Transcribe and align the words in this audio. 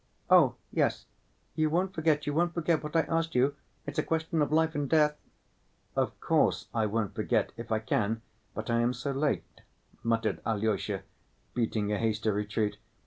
"Oh, 0.31 0.55
yes. 0.71 1.05
You 1.53 1.69
won't 1.69 1.93
forget, 1.93 2.25
you 2.25 2.33
won't 2.33 2.55
forget 2.55 2.81
what 2.83 2.95
I 2.95 3.01
asked 3.01 3.35
you? 3.35 3.55
It's 3.85 3.99
a 3.99 4.03
question 4.03 4.41
of 4.41 4.51
life 4.51 4.73
and 4.73 4.89
death!" 4.89 5.15
"Of 5.95 6.19
course, 6.19 6.69
I 6.73 6.87
won't 6.87 7.13
forget, 7.13 7.51
if 7.55 7.71
I 7.71 7.77
can... 7.77 8.23
but 8.55 8.71
I 8.71 8.79
am 8.79 8.95
so 8.95 9.11
late," 9.11 9.43
muttered 10.01 10.41
Alyosha, 10.43 11.03
beating 11.53 11.91
a 11.91 11.99
hasty 11.99 12.31
retreat. 12.31 12.77